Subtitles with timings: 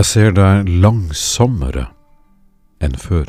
[0.00, 1.82] Jeg ser deg langsommere
[2.80, 3.28] enn før.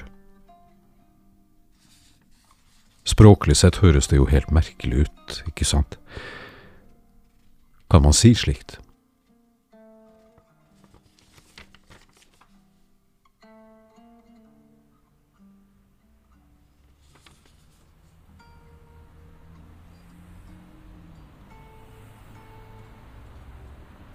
[3.04, 5.98] Språklig sett høres det jo helt merkelig ut, ikke sant?
[7.92, 8.78] Kan man si slikt?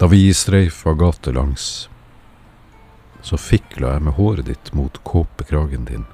[0.01, 1.85] Da vi streifa gatelangs,
[3.27, 6.05] så fikla jeg med håret ditt mot kåpekragen din.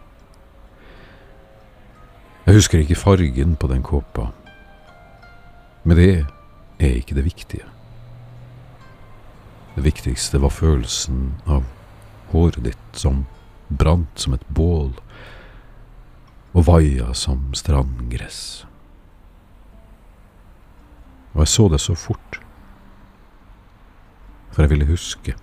[2.48, 4.32] Jeg husker ikke fargen på den kåpa,
[5.84, 6.26] men det
[6.80, 7.70] er ikke det viktige.
[9.76, 11.66] Det viktigste var følelsen av
[12.34, 13.24] håret ditt som
[13.70, 14.92] brant som et bål
[16.54, 18.66] og vaia som strandgress.
[21.34, 22.44] Og jeg så det så fort
[24.54, 25.34] for jeg ville huske.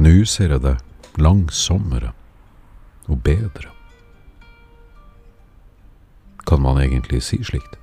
[0.00, 0.78] Nå ser jeg det
[1.20, 2.14] langsommere
[3.04, 3.68] og bedre.
[6.48, 7.76] Kan man egentlig si slikt?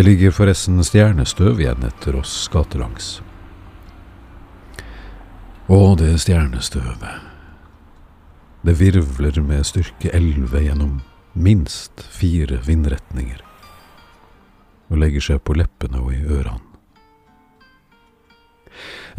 [0.00, 3.08] Det ligger forresten stjernestøv igjen etter oss gatelangs.
[5.68, 7.26] Å, det stjernestøvet.
[8.64, 10.94] Det virvler med styrke elleve gjennom
[11.36, 13.44] minst fire vindretninger
[14.88, 16.64] og legger seg på leppene og i ørene.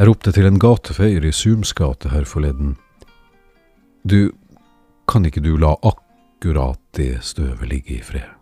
[0.01, 2.73] Jeg ropte til en gatefeier i Sums gate her forleden.
[4.01, 4.33] Du,
[5.05, 8.40] kan ikke du la akkurat det støvet ligge i fred?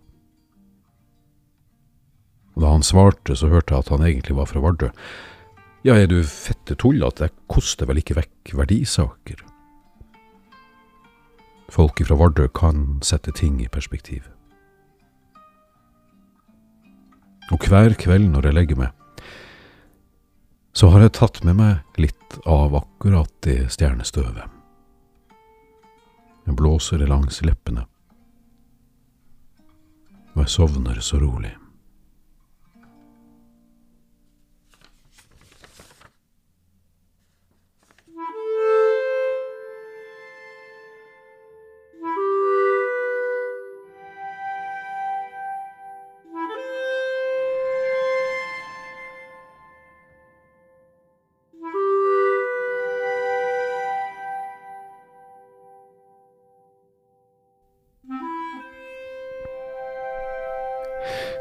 [2.59, 4.90] Og da han svarte, så hørte jeg at han egentlig var fra Vardø.
[5.88, 9.46] Ja, er du fette tullete, jeg koster vel ikke vekk verdisaker?
[11.72, 14.28] Folk fra Vardø kan sette ting i perspektiv.
[17.56, 19.24] Og hver kveld når jeg legger meg,
[20.76, 24.52] så har jeg tatt med meg litt av akkurat det stjernestøvet.
[26.44, 27.88] Jeg blåser det langs leppene,
[30.36, 31.56] og jeg sovner så rolig.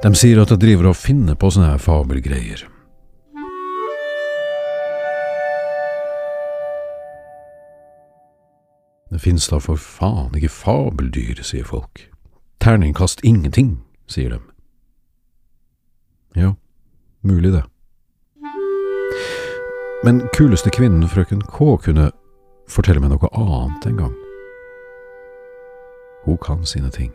[0.03, 2.61] De sier at jeg driver og finner på sånne her fabelgreier.
[9.09, 12.05] Det finnes da for faen ikke fabeldyr, sier folk.
[12.63, 14.41] Terningkast ingenting, sier de.
[16.39, 16.53] Ja,
[17.27, 17.65] mulig det.
[20.07, 22.13] Men kuleste kvinnen, frøken K, kunne
[22.71, 24.19] fortelle meg noe annet en gang.
[26.23, 27.11] Hun kan sine ting.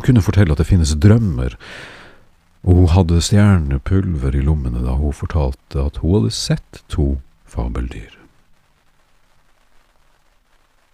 [0.00, 1.58] Hun kunne fortelle at det finnes drømmer,
[2.64, 8.14] og hun hadde stjernepulver i lommene da hun fortalte at hun hadde sett to fabeldyr.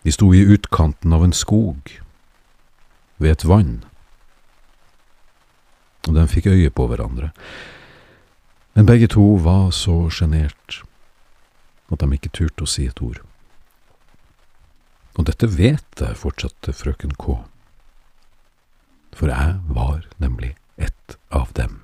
[0.02, 1.94] De sto i utkanten av en skog,
[3.22, 3.78] ved et vann,
[6.10, 7.30] og de fikk øye på hverandre,
[8.74, 10.82] men begge to var så sjenert
[11.94, 13.22] at de ikke turte å si et ord.
[15.14, 17.44] Og dette vet jeg, fortsatte frøken K.
[19.16, 21.80] For jeg var nemlig ett av dem.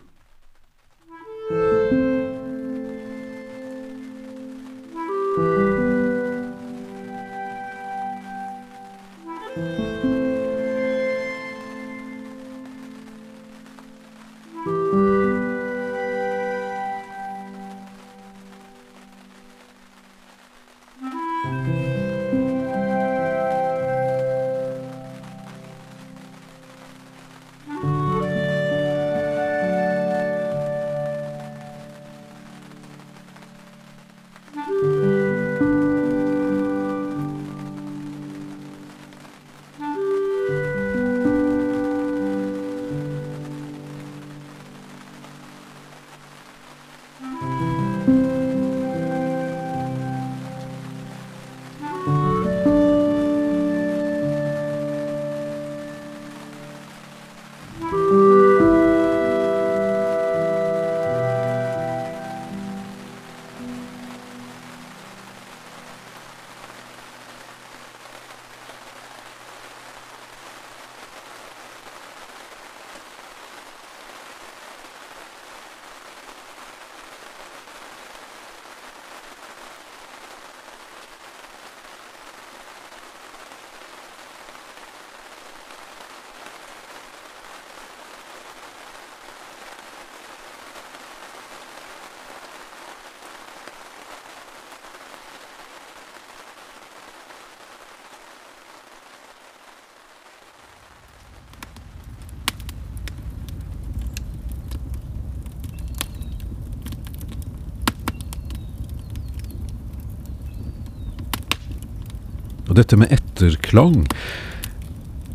[112.72, 114.06] Og dette med etterklang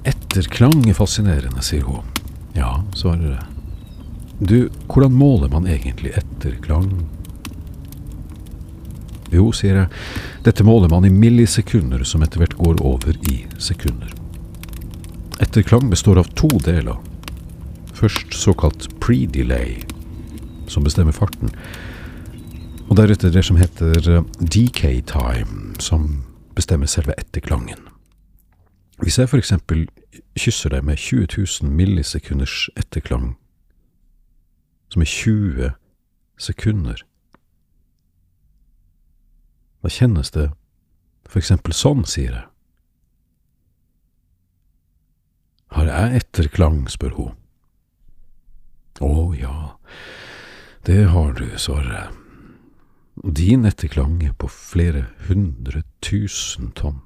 [0.10, 2.08] Etterklang er fascinerende, sier hun.
[2.56, 3.44] Ja, svarer jeg.
[4.40, 4.56] Du,
[4.90, 6.88] hvordan måler man egentlig etterklang?
[9.30, 9.92] Jo, sier jeg,
[10.48, 14.16] dette måler man i millisekunder som etter hvert går over i sekunder.
[15.44, 16.98] Etterklang består av to deler.
[17.98, 19.76] Først såkalt pre-delay,
[20.72, 21.54] som bestemmer farten,
[22.88, 26.24] og deretter det som heter decay time, som
[26.58, 27.88] bestemmer selve etterklangen.
[28.98, 29.86] Hvis jeg for eksempel
[30.40, 31.28] kysser deg med 20
[31.62, 33.36] 000 millisekunders etterklang,
[34.90, 35.72] som er 20
[36.42, 37.04] sekunder,
[39.84, 40.50] da kjennes det
[41.28, 42.46] for eksempel sånn, sier jeg.
[45.76, 47.34] Har jeg etterklang, spør hun.
[49.04, 49.58] Å ja,
[50.88, 52.27] det har du, svarer jeg.
[53.24, 57.02] Din etterklang er på flere hundre tusen tonn.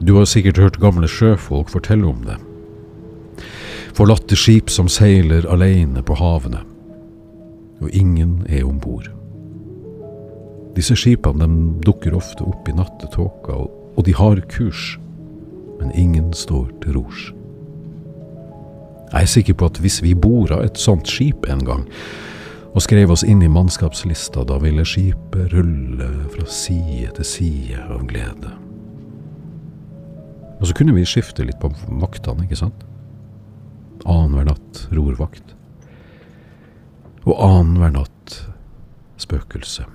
[0.00, 2.36] Du har sikkert hørt gamle sjøfolk fortelle om det.
[3.96, 6.60] Forlatte skip som seiler alene på havene,
[7.80, 9.08] og ingen er om bord.
[10.76, 11.48] Disse skipene
[11.86, 13.56] dukker ofte opp i nattetåka,
[13.96, 14.98] og de har kurs,
[15.80, 17.30] men ingen står til rors.
[19.12, 21.88] Jeg er sikker på at hvis vi borda et sånt skip en gang,
[22.76, 28.04] og skrev oss inn i mannskapslista, da ville skipet rulle fra side til side av
[28.10, 28.65] glede.
[30.60, 31.70] Og så kunne vi skifte litt på
[32.00, 32.86] vaktene, ikke sant?
[34.06, 35.54] Annenhver natt rorvakt.
[37.26, 38.38] Og annenhver natt
[39.20, 39.86] spøkelse.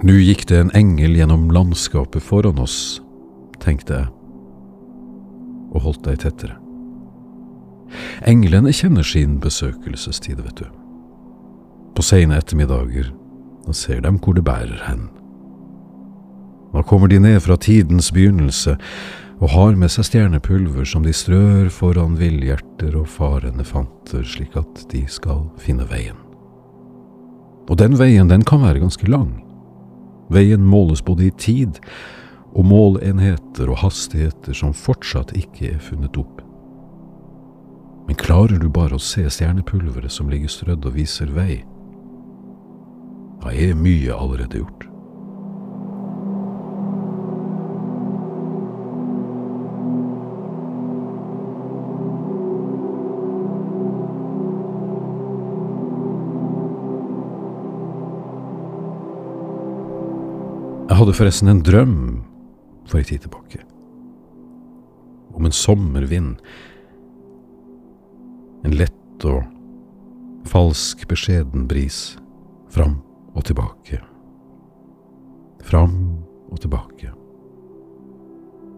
[0.00, 3.02] Nå gikk det en engel gjennom landskapet foran oss,
[3.62, 4.08] tenkte jeg,
[5.72, 6.56] og holdt deg tettere.
[8.26, 10.68] Englene kjenner sin besøkelsestid, vet du.
[11.92, 13.12] På seine ettermiddager,
[13.66, 15.10] da ser dem hvor det bærer hen.
[16.72, 18.78] Da kommer de ned fra tidens begynnelse
[19.42, 24.84] og har med seg stjernepulver som de strør foran villhjerter og farende fanter, slik at
[24.92, 26.16] de skal finne veien.
[27.68, 29.34] Og den veien, den kan være ganske lang.
[30.30, 31.80] Veien måles både i tid
[32.52, 36.42] og målenheter og hastigheter som fortsatt ikke er funnet opp.
[38.06, 41.62] Men klarer du bare å se stjernepulveret som ligger strødd og viser vei,
[43.42, 44.91] da er mye allerede gjort.
[61.02, 61.96] Hadde forresten en drøm
[62.86, 63.62] for en tid tilbake.
[65.34, 66.36] Om en sommervind.
[68.62, 69.42] En lett og
[70.46, 72.14] falsk beskjeden bris.
[72.70, 73.00] Fram
[73.34, 73.98] og tilbake.
[75.66, 75.96] Fram
[76.52, 77.10] og tilbake.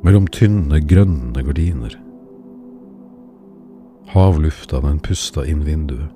[0.05, 1.99] Mellom tynne, grønne gardiner.
[4.15, 6.09] Havlufta, den pusta inn vinduet.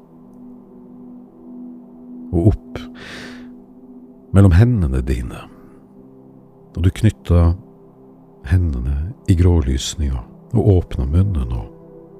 [2.32, 2.82] Og opp
[4.36, 5.46] mellom hendene dine
[6.78, 7.56] og du knytta
[8.46, 10.20] hendene i grålysninga
[10.54, 11.72] og åpna munnen og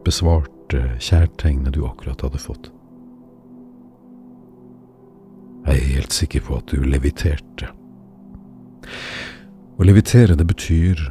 [0.02, 2.66] besvarte kjærtegnet du akkurat hadde fått.
[5.68, 7.70] Jeg er helt sikker på at du leviterte.
[9.78, 11.04] Å levitere, det betyr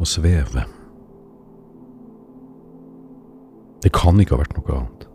[0.00, 0.64] å sveve.
[3.84, 5.06] Det kan ikke ha vært noe annet.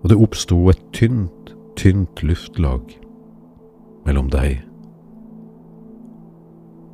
[0.00, 2.94] Og det oppsto et tynt, tynt luftlag
[4.06, 4.60] mellom deg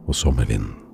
[0.06, 0.85] og sommervinden.